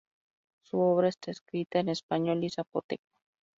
Su 0.63 0.79
obra 0.79 1.09
está 1.09 1.29
escrita 1.29 1.77
en 1.79 1.89
español 1.89 2.43
y 2.43 2.49
zapoteco. 2.49 3.03